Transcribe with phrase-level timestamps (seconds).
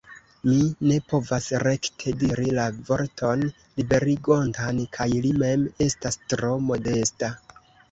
[0.47, 0.55] Mi
[0.91, 7.33] ne povas rekte diri la vorton liberigontan, kaj li mem estas tro modesta!